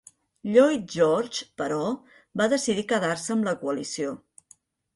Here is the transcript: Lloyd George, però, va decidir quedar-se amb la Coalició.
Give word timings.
Lloyd 0.53 0.87
George, 0.93 1.45
però, 1.63 1.77
va 2.43 2.49
decidir 2.55 2.87
quedar-se 2.95 3.39
amb 3.39 3.49
la 3.51 3.57
Coalició. 3.63 4.19